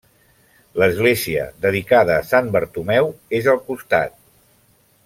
[0.83, 3.13] L'església, dedicada a Sant Bartomeu,
[3.43, 4.21] és al costat.